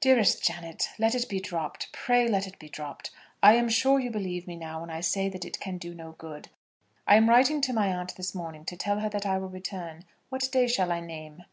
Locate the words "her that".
9.00-9.26